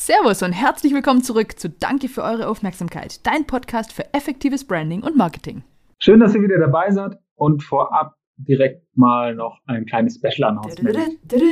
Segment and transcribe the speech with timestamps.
[0.00, 5.02] Servus und herzlich willkommen zurück zu Danke für eure Aufmerksamkeit, dein Podcast für effektives Branding
[5.02, 5.64] und Marketing.
[5.98, 10.96] Schön, dass ihr wieder dabei seid und vorab direkt mal noch ein kleines Special Announcement.
[11.28, 11.50] Wir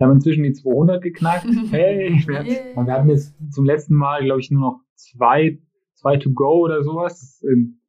[0.00, 1.44] haben inzwischen die 200 geknackt.
[1.70, 2.86] Hey, wir, yeah.
[2.86, 5.60] wir hatten jetzt zum letzten Mal, glaube ich, nur noch zwei,
[5.92, 7.20] zwei to go oder sowas.
[7.20, 7.82] Das ähm,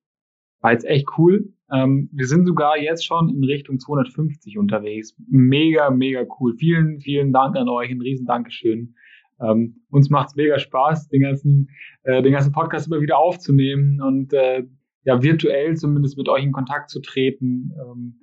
[0.60, 1.54] war jetzt echt cool.
[1.72, 5.16] Ähm, wir sind sogar jetzt schon in Richtung 250 unterwegs.
[5.30, 6.54] Mega, mega cool.
[6.58, 7.90] Vielen, vielen Dank an euch.
[7.90, 8.96] Ein riesen Dankeschön.
[9.42, 11.70] Ähm, uns macht's mega Spaß, den ganzen,
[12.04, 14.64] äh, den ganzen Podcast immer wieder aufzunehmen und äh,
[15.04, 17.72] ja, virtuell zumindest mit euch in Kontakt zu treten.
[17.80, 18.22] Ähm,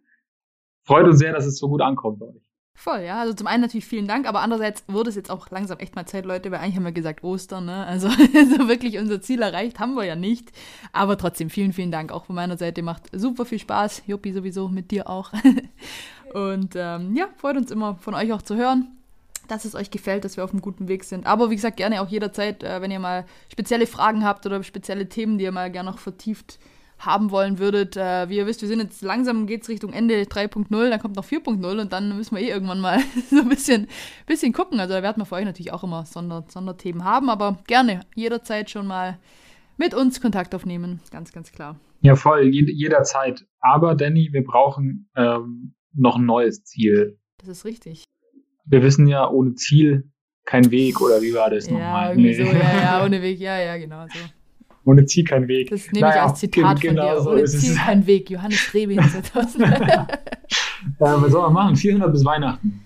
[0.84, 2.42] freut uns sehr, dass es so gut ankommt bei euch.
[2.78, 3.20] Voll, ja.
[3.20, 6.04] Also zum einen natürlich vielen Dank, aber andererseits wurde es jetzt auch langsam echt mal
[6.04, 7.86] Zeit, Leute, weil eigentlich haben wir gesagt Ostern, ne?
[7.86, 10.52] Also so wirklich unser Ziel erreicht haben wir ja nicht.
[10.92, 12.82] Aber trotzdem vielen, vielen Dank auch von meiner Seite.
[12.82, 14.02] Macht super viel Spaß.
[14.06, 15.32] Juppi sowieso mit dir auch.
[16.34, 18.96] Und ähm, ja, freut uns immer von euch auch zu hören
[19.48, 21.26] dass es euch gefällt, dass wir auf einem guten Weg sind.
[21.26, 25.08] Aber wie gesagt, gerne auch jederzeit, äh, wenn ihr mal spezielle Fragen habt oder spezielle
[25.08, 26.58] Themen, die ihr mal gerne noch vertieft
[26.98, 27.96] haben wollen würdet.
[27.96, 31.16] Äh, wie ihr wisst, wir sind jetzt langsam, geht es Richtung Ende 3.0, dann kommt
[31.16, 33.86] noch 4.0 und dann müssen wir eh irgendwann mal so ein bisschen,
[34.26, 34.80] bisschen gucken.
[34.80, 38.70] Also da werden wir für euch natürlich auch immer Sonder, Sonderthemen haben, aber gerne jederzeit
[38.70, 39.18] schon mal
[39.76, 41.78] mit uns Kontakt aufnehmen, ganz, ganz klar.
[42.00, 43.46] Ja, voll, jederzeit.
[43.60, 47.18] Aber Danny, wir brauchen ähm, noch ein neues Ziel.
[47.38, 48.04] Das ist richtig
[48.66, 50.10] wir wissen ja, ohne Ziel
[50.44, 52.16] kein Weg, oder wie war das ja, nochmal?
[52.16, 52.34] Nee.
[52.34, 54.18] so, ja, ja, ohne Weg, ja, ja, genau so.
[54.84, 55.70] Ohne Ziel kein Weg.
[55.70, 57.22] Das nehme naja, ich als Zitat genau von dir.
[57.22, 57.76] So ohne Ziel es.
[57.76, 58.30] kein Weg.
[58.30, 59.66] Johannes Rebe 2000.
[59.68, 60.06] ja,
[61.00, 61.76] was soll man machen?
[61.76, 62.84] 400 bis Weihnachten.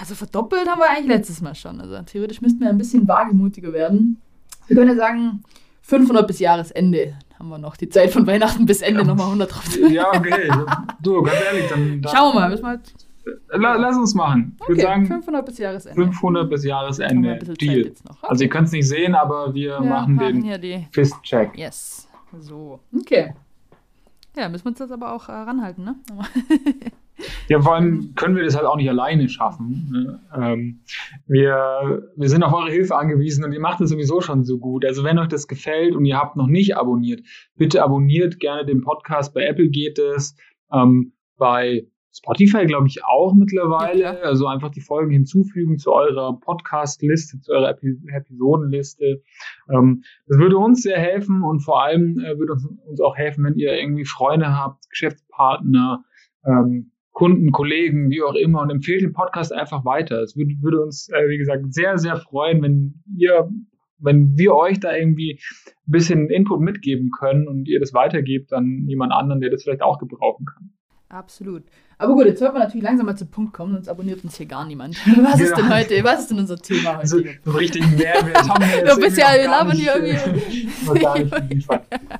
[0.00, 1.80] Also verdoppelt haben wir eigentlich letztes Mal schon.
[1.80, 4.20] Also theoretisch müssten wir ein bisschen wagemutiger werden.
[4.66, 5.44] Wir können ja sagen,
[5.82, 7.76] 500 bis Jahresende haben wir noch.
[7.76, 9.06] Die Zeit von Weihnachten bis Ende ja.
[9.06, 9.78] nochmal 100 drauf.
[9.90, 10.50] ja, okay.
[11.00, 12.02] Du, ganz ehrlich, dann.
[12.02, 12.50] dann Schauen wir mal.
[12.50, 12.80] Müssen wir halt
[13.52, 14.56] Lass uns machen.
[14.62, 16.02] Ich würde sagen 500 bis Jahresende.
[16.02, 17.38] 500 bis Jahresende.
[17.60, 17.80] Deal.
[17.80, 18.18] Okay.
[18.22, 21.56] Also ihr könnt es nicht sehen, aber wir, wir machen, machen den Fist-Check.
[21.56, 22.08] Yes.
[22.38, 22.80] So.
[22.98, 23.34] Okay.
[24.36, 25.96] Ja, müssen wir uns das aber auch äh, ranhalten, ne?
[27.48, 29.88] ja, vor allem können wir das halt auch nicht alleine schaffen.
[29.90, 30.20] Ne?
[30.34, 30.80] Ähm,
[31.26, 34.84] wir, wir sind auf eure Hilfe angewiesen und ihr macht es sowieso schon so gut.
[34.84, 37.22] Also wenn euch das gefällt und ihr habt noch nicht abonniert,
[37.56, 39.34] bitte abonniert gerne den Podcast.
[39.34, 40.36] Bei Apple geht es.
[40.72, 44.00] Ähm, bei Spotify, glaube ich, auch mittlerweile.
[44.00, 49.22] Ja, also einfach die Folgen hinzufügen zu eurer Podcast-Liste, zu eurer Epi Episodenliste.
[49.72, 53.44] Ähm, das würde uns sehr helfen und vor allem äh, würde uns, uns auch helfen,
[53.44, 56.04] wenn ihr irgendwie Freunde habt, Geschäftspartner,
[56.44, 60.22] ähm, Kunden, Kollegen, wie auch immer und empfehlt den Podcast einfach weiter.
[60.22, 63.48] Es würde, würde uns, äh, wie gesagt, sehr, sehr freuen, wenn ihr
[64.02, 65.38] wenn wir euch da irgendwie
[65.86, 69.82] ein bisschen Input mitgeben können und ihr das weitergebt an jemand anderen, der das vielleicht
[69.82, 70.72] auch gebrauchen kann.
[71.10, 71.64] Absolut.
[72.00, 74.46] Aber gut, jetzt sollten wir natürlich langsam mal zum Punkt kommen, sonst abonniert uns hier
[74.46, 74.96] gar niemand.
[75.22, 75.46] Was ja.
[75.46, 77.06] ist denn heute, was ist denn unser Thema heute?
[77.06, 78.96] So, so richtig Mehrwert haben wir jetzt.
[78.96, 80.68] Du bist ja, wir labern hier irgendwie.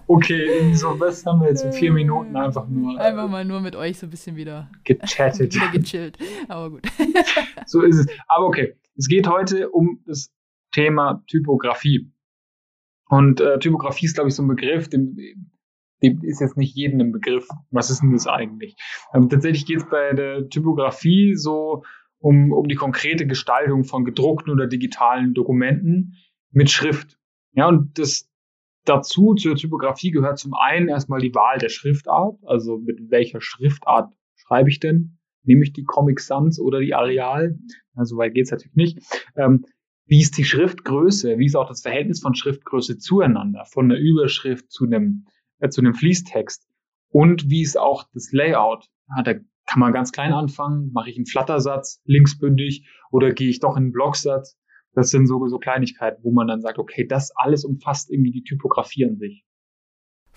[0.07, 3.01] okay, so was haben wir jetzt in vier Minuten einfach nur.
[3.01, 5.55] Einfach mal nur mit euch so ein bisschen wieder gechattet.
[5.55, 6.19] wieder gechillt.
[6.49, 6.83] Aber gut.
[7.65, 8.07] so ist es.
[8.29, 10.31] Aber okay, es geht heute um das
[10.73, 12.13] Thema Typografie.
[13.09, 15.50] Und äh, Typografie ist, glaube ich, so ein Begriff, den,
[16.03, 17.49] dem ist jetzt nicht jedem ein Begriff.
[17.71, 18.77] Was ist denn das eigentlich?
[19.15, 21.85] Ähm, tatsächlich geht es bei der Typografie so
[22.19, 26.17] um, um die konkrete Gestaltung von gedruckten oder digitalen Dokumenten
[26.51, 27.19] mit Schrift.
[27.53, 28.29] Ja, und das
[28.85, 34.13] dazu zur Typografie gehört zum einen erstmal die Wahl der Schriftart, also mit welcher Schriftart
[34.37, 35.19] schreibe ich denn?
[35.43, 37.59] Nehme ich die Comic Sans oder die Arial?
[37.95, 38.99] Also weit geht's natürlich nicht.
[39.37, 39.65] Ähm,
[40.07, 41.39] wie ist die Schriftgröße?
[41.39, 43.65] Wie ist auch das Verhältnis von Schriftgröße zueinander?
[43.65, 45.27] Von der Überschrift zu einem
[45.61, 46.67] äh, zu einem Fließtext.
[47.11, 48.87] Und wie ist auch das Layout?
[49.17, 49.35] Ja, da
[49.67, 50.91] kann man ganz klein anfangen.
[50.93, 54.59] Mache ich einen Flattersatz, linksbündig, oder gehe ich doch in einen Blocksatz?
[54.95, 58.43] Das sind so, so Kleinigkeiten, wo man dann sagt, okay, das alles umfasst irgendwie die
[58.43, 59.45] Typografie an sich.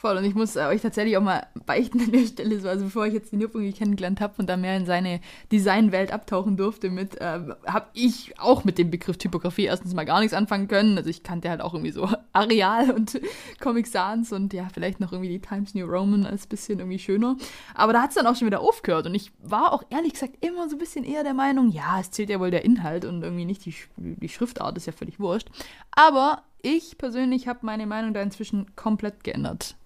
[0.04, 2.84] Voll, und ich muss äh, euch tatsächlich auch mal beichten an der Stelle, so, also
[2.84, 6.90] bevor ich jetzt den Jupp kennengelernt habe und da mehr in seine Designwelt abtauchen durfte
[6.90, 10.98] mit, äh, habe ich auch mit dem Begriff Typografie erstens mal gar nichts anfangen können.
[10.98, 13.18] Also ich kannte halt auch irgendwie so Areal und
[13.62, 17.38] Comic Sans und ja, vielleicht noch irgendwie die Times New Roman als bisschen irgendwie schöner.
[17.74, 20.46] Aber da hat es dann auch schon wieder aufgehört und ich war auch ehrlich gesagt
[20.46, 23.24] immer so ein bisschen eher der Meinung, ja, es zählt ja wohl der Inhalt und
[23.24, 25.48] irgendwie nicht die, die Schriftart, ist ja völlig wurscht.
[25.92, 29.78] Aber ich persönlich habe meine Meinung da inzwischen komplett geändert.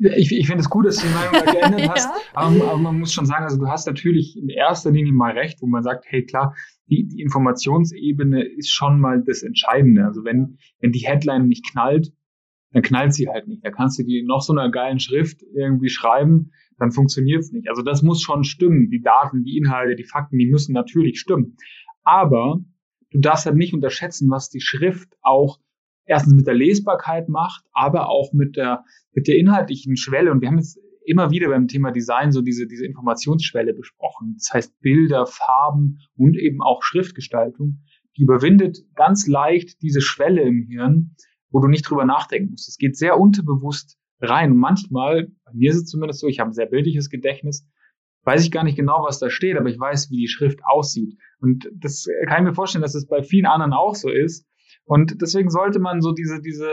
[0.00, 2.22] Ich, ich finde es gut, dass du die Meinung da geändert hast, ja.
[2.34, 5.60] aber, aber, man muss schon sagen, also du hast natürlich in erster Linie mal recht,
[5.60, 6.54] wo man sagt, hey klar,
[6.86, 10.04] die, die Informationsebene ist schon mal das Entscheidende.
[10.04, 12.12] Also wenn, wenn die Headline nicht knallt,
[12.72, 13.64] dann knallt sie halt nicht.
[13.64, 17.68] Da kannst du die noch so einer geilen Schrift irgendwie schreiben, dann funktioniert es nicht.
[17.68, 18.90] Also das muss schon stimmen.
[18.90, 21.56] Die Daten, die Inhalte, die Fakten, die müssen natürlich stimmen.
[22.04, 22.60] Aber
[23.10, 25.58] du darfst halt nicht unterschätzen, was die Schrift auch
[26.08, 30.32] erstens mit der Lesbarkeit macht, aber auch mit der, mit der inhaltlichen Schwelle.
[30.32, 34.34] Und wir haben jetzt immer wieder beim Thema Design so diese, diese Informationsschwelle besprochen.
[34.38, 37.80] Das heißt Bilder, Farben und eben auch Schriftgestaltung.
[38.16, 41.14] Die überwindet ganz leicht diese Schwelle im Hirn,
[41.50, 42.68] wo du nicht drüber nachdenken musst.
[42.68, 44.56] Es geht sehr unterbewusst rein.
[44.56, 47.66] Manchmal, bei mir ist es zumindest so, ich habe ein sehr bildliches Gedächtnis,
[48.24, 51.16] weiß ich gar nicht genau, was da steht, aber ich weiß, wie die Schrift aussieht.
[51.40, 54.46] Und das kann ich mir vorstellen, dass es bei vielen anderen auch so ist.
[54.88, 56.66] Und deswegen sollte man so diese, diese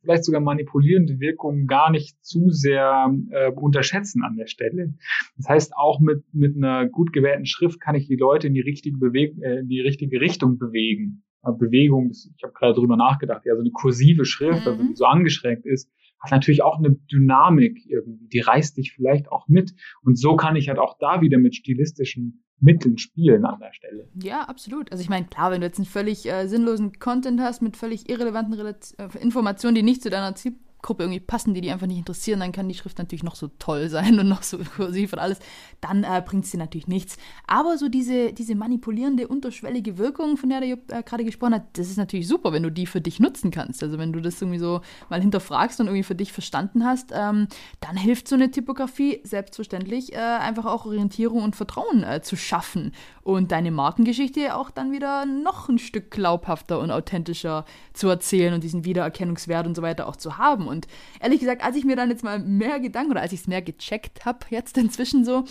[0.00, 4.94] vielleicht sogar manipulierende Wirkung gar nicht zu sehr äh, unterschätzen an der Stelle.
[5.36, 8.60] Das heißt, auch mit, mit einer gut gewählten Schrift kann ich die Leute in die
[8.60, 11.22] richtige, Beweg äh, in die richtige Richtung bewegen.
[11.58, 14.78] Bewegung, ich habe gerade drüber nachgedacht, ja, so eine kursive Schrift, also mhm.
[14.78, 19.28] also die so angeschränkt ist, hat natürlich auch eine Dynamik irgendwie, die reißt dich vielleicht
[19.28, 19.72] auch mit.
[20.02, 24.08] Und so kann ich halt auch da wieder mit stilistischen Mitteln spielen an der Stelle.
[24.22, 24.90] Ja, absolut.
[24.92, 28.08] Also ich meine, klar, wenn du jetzt einen völlig äh, sinnlosen Content hast mit völlig
[28.08, 31.86] irrelevanten Relaz äh, Informationen, die nicht zu deiner Ziel Gruppe irgendwie passen, die die einfach
[31.86, 35.12] nicht interessieren, dann kann die Schrift natürlich noch so toll sein und noch so kursiv
[35.12, 35.38] und alles.
[35.80, 37.16] Dann äh, bringt sie natürlich nichts.
[37.46, 41.78] Aber so diese, diese manipulierende, unterschwellige Wirkung, von der der Jupp äh, gerade gesprochen hat,
[41.78, 43.82] das ist natürlich super, wenn du die für dich nutzen kannst.
[43.82, 47.46] Also wenn du das irgendwie so mal hinterfragst und irgendwie für dich verstanden hast, ähm,
[47.80, 52.92] dann hilft so eine Typografie selbstverständlich äh, einfach auch Orientierung und Vertrauen äh, zu schaffen
[53.22, 58.64] und deine Markengeschichte auch dann wieder noch ein Stück glaubhafter und authentischer zu erzählen und
[58.64, 60.66] diesen Wiedererkennungswert und so weiter auch zu haben.
[60.72, 60.88] Und
[61.20, 63.62] ehrlich gesagt, als ich mir dann jetzt mal mehr Gedanken oder als ich es mehr
[63.62, 65.44] gecheckt habe, jetzt inzwischen so,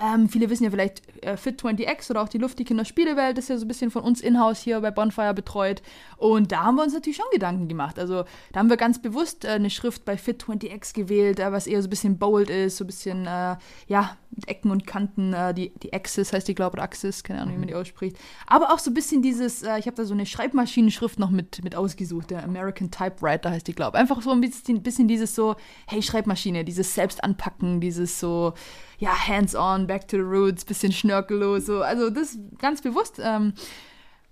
[0.00, 3.56] ähm, viele wissen ja vielleicht äh, Fit20X oder auch die Luft, die Kinderspielewelt ist ja
[3.56, 5.82] so ein bisschen von uns in-house hier bei Bonfire betreut.
[6.16, 7.98] Und da haben wir uns natürlich schon Gedanken gemacht.
[7.98, 11.82] Also da haben wir ganz bewusst äh, eine Schrift bei Fit20X gewählt, äh, was eher
[11.82, 13.56] so ein bisschen bold ist, so ein bisschen, äh,
[13.88, 15.32] ja, mit Ecken und Kanten.
[15.32, 17.74] Äh, die, die Axis heißt die, glaube ich, oder Axis, keine Ahnung, wie man die
[17.74, 18.16] ausspricht.
[18.46, 21.64] Aber auch so ein bisschen dieses, äh, ich habe da so eine Schreibmaschinenschrift noch mit,
[21.64, 24.00] mit ausgesucht, der American Typewriter heißt die, glaube ich.
[24.00, 25.56] Einfach so ein bisschen, bisschen dieses so,
[25.86, 28.54] hey, Schreibmaschine, dieses Selbstanpacken, dieses so,
[28.98, 31.82] ja, hands-on, back to the roots, bisschen schnörkellos, so.
[31.82, 33.54] Also das ganz bewusst ähm,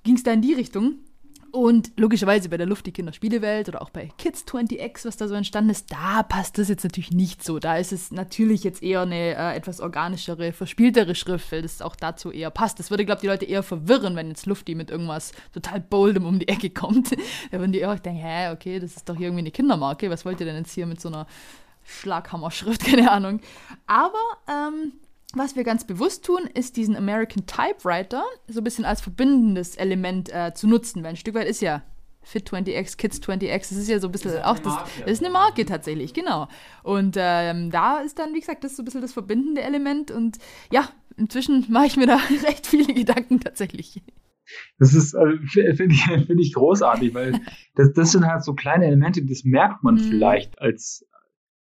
[0.05, 1.01] ging es da in die Richtung.
[1.53, 5.35] Und logischerweise bei der Luft die Kinderspielewelt oder auch bei Kids 20X, was da so
[5.35, 7.59] entstanden ist, da passt das jetzt natürlich nicht so.
[7.59, 11.97] Da ist es natürlich jetzt eher eine äh, etwas organischere, verspieltere Schrift, weil das auch
[11.97, 12.79] dazu eher passt.
[12.79, 16.27] Das würde, glaube ich, die Leute eher verwirren, wenn jetzt Lufti mit irgendwas total boldem
[16.27, 17.13] um die Ecke kommt.
[17.51, 20.11] da würden die auch denken, hä, okay, das ist doch irgendwie eine Kindermarke.
[20.11, 21.27] Was wollt ihr denn jetzt hier mit so einer
[21.87, 23.41] Schlaghammerschrift, keine Ahnung.
[23.87, 24.19] Aber
[24.49, 24.93] ähm,
[25.37, 30.33] was wir ganz bewusst tun, ist diesen American Typewriter so ein bisschen als verbindendes Element
[30.33, 31.83] äh, zu nutzen, weil ein Stück weit ist ja
[32.23, 35.25] Fit 20X, Kids 20X, das ist ja so ein bisschen das auch das, das ist
[35.25, 36.49] eine Marke tatsächlich, genau.
[36.83, 40.39] Und ähm, da ist dann, wie gesagt, das so ein bisschen das verbindende Element und
[40.73, 42.17] ja, inzwischen mache ich mir da
[42.47, 44.03] recht viele Gedanken tatsächlich.
[44.79, 47.41] Das ist, äh, finde ich, find ich großartig, weil
[47.77, 50.01] das, das sind halt so kleine Elemente, das merkt man mhm.
[50.01, 51.07] vielleicht als,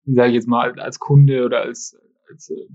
[0.04, 1.98] wie sage ich jetzt mal, als Kunde oder als,
[2.30, 2.68] als äh,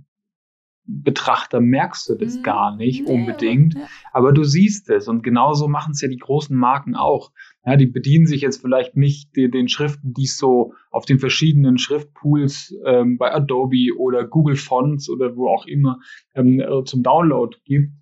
[0.86, 2.42] Betrachter merkst du das mhm.
[2.42, 3.90] gar nicht nee, unbedingt, aber, ja.
[4.12, 7.32] aber, du siehst es und genauso machen es ja die großen Marken auch.
[7.64, 11.18] Ja, die bedienen sich jetzt vielleicht nicht den, den Schriften, die es so auf den
[11.18, 16.00] verschiedenen Schriftpools ähm, bei Adobe oder Google Fonts oder wo auch immer
[16.34, 17.92] ähm, äh, zum Download gibt,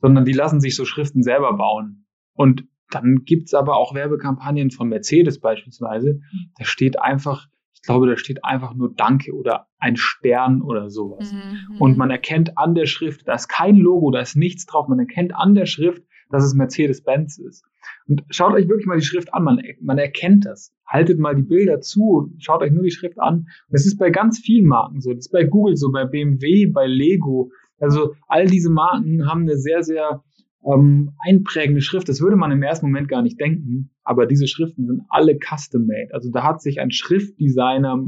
[0.00, 2.06] sondern die lassen sich so Schriften selber bauen.
[2.34, 6.14] Und dann gibt's aber auch Werbekampagnen von Mercedes beispielsweise.
[6.14, 6.52] Mhm.
[6.56, 7.48] Da steht einfach
[7.80, 11.32] ich glaube, da steht einfach nur Danke oder ein Stern oder sowas.
[11.32, 11.80] Mhm.
[11.80, 14.88] Und man erkennt an der Schrift, da ist kein Logo, da ist nichts drauf.
[14.88, 17.64] Man erkennt an der Schrift, dass es Mercedes-Benz ist.
[18.08, 20.74] Und schaut euch wirklich mal die Schrift an, man, man erkennt das.
[20.86, 23.46] Haltet mal die Bilder zu, schaut euch nur die Schrift an.
[23.68, 25.10] Und es ist bei ganz vielen Marken so.
[25.12, 27.52] Das ist bei Google so, bei BMW, bei Lego.
[27.78, 30.24] Also all diese Marken haben eine sehr, sehr
[30.64, 32.08] ähm, einprägende Schrift.
[32.08, 36.12] Das würde man im ersten Moment gar nicht denken, aber diese Schriften sind alle custom-made.
[36.12, 38.04] Also da hat sich ein Schriftdesigner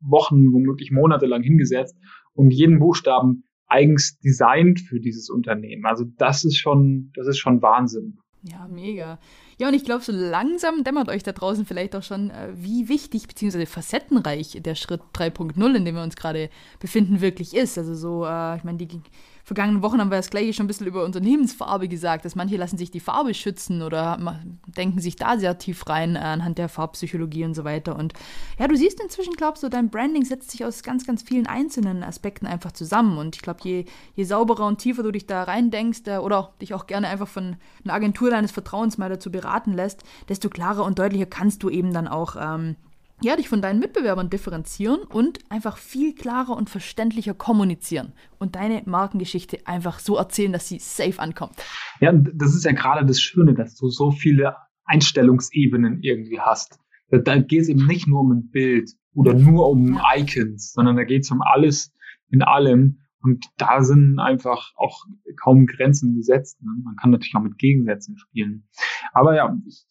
[0.00, 1.96] Wochen, womöglich Monate lang hingesetzt
[2.34, 5.86] und jeden Buchstaben eigens designt für dieses Unternehmen.
[5.86, 8.18] Also das ist schon, das ist schon Wahnsinn.
[8.42, 9.18] Ja, mega.
[9.58, 12.88] Ja, und ich glaube, so langsam dämmert euch da draußen vielleicht auch schon, äh, wie
[12.88, 13.66] wichtig bzw.
[13.66, 17.78] facettenreich der Schritt 3.0, in dem wir uns gerade befinden, wirklich ist.
[17.78, 19.00] Also so, äh, ich meine, die
[19.44, 22.78] vergangenen Wochen haben wir das gleiche schon ein bisschen über Unternehmensfarbe gesagt, dass manche lassen
[22.78, 24.18] sich die Farbe schützen oder
[24.66, 27.98] denken sich da sehr tief rein äh, anhand der Farbpsychologie und so weiter.
[27.98, 28.12] Und
[28.58, 32.04] ja, du siehst inzwischen, glaubst du, dein Branding setzt sich aus ganz, ganz vielen einzelnen
[32.04, 33.18] Aspekten einfach zusammen.
[33.18, 36.86] Und ich glaube, je, je sauberer und tiefer du dich da reindenkst oder dich auch
[36.86, 41.26] gerne einfach von einer Agentur deines Vertrauens mal dazu beraten lässt, desto klarer und deutlicher
[41.26, 42.76] kannst du eben dann auch ähm,
[43.22, 48.82] ja, dich von deinen Mitbewerbern differenzieren und einfach viel klarer und verständlicher kommunizieren und deine
[48.84, 51.54] Markengeschichte einfach so erzählen, dass sie safe ankommt.
[52.00, 56.78] Ja, das ist ja gerade das Schöne, dass du so viele Einstellungsebenen irgendwie hast.
[57.10, 60.96] Da, da geht es eben nicht nur um ein Bild oder nur um Icons, sondern
[60.96, 61.92] da geht es um alles
[62.30, 62.98] in allem.
[63.22, 65.04] Und da sind einfach auch
[65.40, 66.60] kaum Grenzen gesetzt.
[66.62, 66.70] Ne?
[66.84, 68.68] Man kann natürlich auch mit Gegensätzen spielen.
[69.12, 69.86] Aber ja, ich,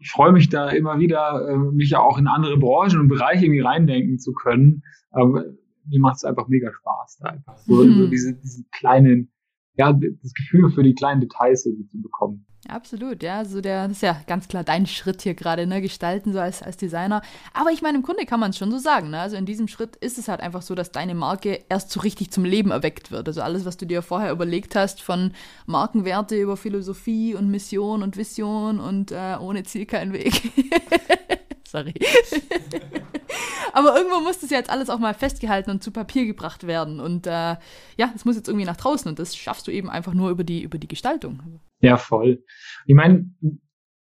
[0.00, 3.44] ich freue mich da immer wieder, äh, mich ja auch in andere Branchen und Bereiche
[3.44, 4.82] irgendwie reindenken zu können.
[5.10, 5.44] Aber
[5.88, 7.94] mir macht es einfach mega Spaß, da einfach so, mhm.
[7.94, 9.30] so diese, diese kleinen,
[9.78, 12.44] ja, das Gefühl für die kleinen Details irgendwie zu bekommen.
[12.66, 13.44] Absolut, ja.
[13.44, 15.80] So der, das ist ja ganz klar dein Schritt hier gerade, ne?
[15.80, 17.22] Gestalten so als, als Designer.
[17.54, 19.20] Aber ich meine, im Grunde kann man es schon so sagen, ne?
[19.20, 22.32] Also in diesem Schritt ist es halt einfach so, dass deine Marke erst so richtig
[22.32, 23.28] zum Leben erweckt wird.
[23.28, 25.32] Also alles, was du dir vorher überlegt hast, von
[25.66, 30.52] Markenwerte über Philosophie und Mission und Vision und äh, ohne Ziel kein Weg.
[31.68, 31.92] Sorry.
[33.74, 36.98] Aber irgendwo muss das ja jetzt alles auch mal festgehalten und zu Papier gebracht werden.
[36.98, 37.56] Und äh,
[37.96, 40.44] ja, es muss jetzt irgendwie nach draußen und das schaffst du eben einfach nur über
[40.44, 41.60] die, über die Gestaltung.
[41.80, 42.42] Ja, voll.
[42.86, 43.30] Ich meine,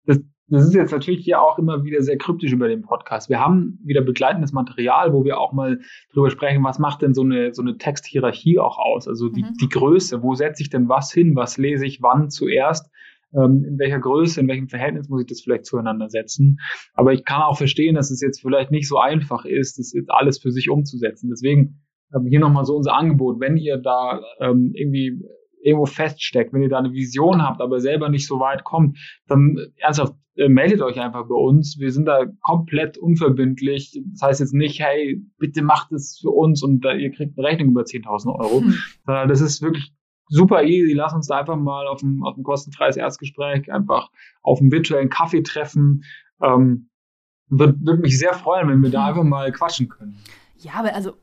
[0.08, 3.30] das, das ist jetzt natürlich hier auch immer wieder sehr kryptisch über den Podcast.
[3.30, 5.82] Wir haben wieder begleitendes Material, wo wir auch mal
[6.14, 9.08] drüber sprechen, was macht denn so eine, so eine Texthierarchie auch aus?
[9.08, 9.54] Also die, mhm.
[9.62, 12.90] die Größe, wo setze ich denn was hin, was lese ich wann zuerst?
[13.34, 16.60] Ähm, in welcher Größe, in welchem Verhältnis muss ich das vielleicht zueinander setzen.
[16.94, 20.12] Aber ich kann auch verstehen, dass es jetzt vielleicht nicht so einfach ist, das jetzt
[20.12, 21.30] alles für sich umzusetzen.
[21.30, 21.82] Deswegen
[22.14, 25.22] ähm, hier nochmal so unser Angebot, wenn ihr da ähm, irgendwie
[25.64, 28.98] irgendwo feststeckt, wenn ihr da eine Vision habt, aber selber nicht so weit kommt,
[29.28, 31.78] dann ernsthaft äh, meldet euch einfach bei uns.
[31.80, 34.02] Wir sind da komplett unverbindlich.
[34.14, 37.48] Das heißt jetzt nicht, hey, bitte macht es für uns und äh, ihr kriegt eine
[37.48, 38.62] Rechnung über 10.000 Euro.
[38.62, 38.76] Hm.
[39.06, 39.94] Das ist wirklich
[40.32, 40.94] super easy.
[40.94, 44.10] Lass uns da einfach mal auf ein, auf ein kostenfreies Erstgespräch einfach
[44.42, 46.04] auf einem virtuellen Kaffee treffen.
[46.42, 46.90] Ähm,
[47.50, 50.18] Würde würd mich sehr freuen, wenn wir da einfach mal quatschen können.
[50.58, 51.14] Ja, aber also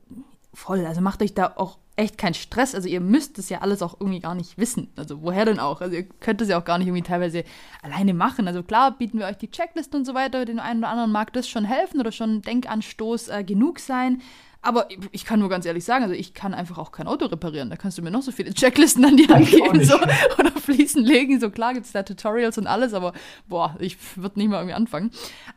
[0.53, 0.85] voll.
[0.85, 2.75] Also macht euch da auch echt keinen Stress.
[2.75, 4.89] Also ihr müsst es ja alles auch irgendwie gar nicht wissen.
[4.97, 5.81] Also woher denn auch?
[5.81, 7.45] Also ihr könnt es ja auch gar nicht irgendwie teilweise
[7.83, 8.47] alleine machen.
[8.47, 10.45] Also klar bieten wir euch die Checkliste und so weiter.
[10.45, 14.21] Den einen oder anderen mag das schon helfen oder schon Denkanstoß äh, genug sein.
[14.61, 17.71] Aber ich kann nur ganz ehrlich sagen, also ich kann einfach auch kein Auto reparieren.
[17.71, 19.95] Da kannst du mir noch so viele Checklisten an die Hand geben so,
[20.39, 21.39] oder Fliesen legen.
[21.39, 23.13] So klar gibt es da Tutorials und alles, aber
[23.47, 25.13] boah, ich würde nicht mal irgendwie anfangen.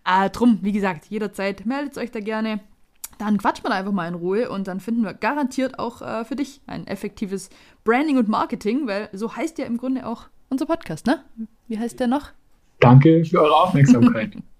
[0.05, 2.59] Äh, drum, wie gesagt, jederzeit meldet euch da gerne.
[3.17, 6.35] Dann quatscht man einfach mal in Ruhe und dann finden wir garantiert auch äh, für
[6.35, 7.49] dich ein effektives
[7.83, 11.23] Branding und Marketing, weil so heißt ja im Grunde auch unser Podcast, ne?
[11.67, 12.29] Wie heißt der noch?
[12.79, 14.35] Danke für eure Aufmerksamkeit.